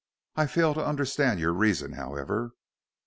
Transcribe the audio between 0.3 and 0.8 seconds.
I fail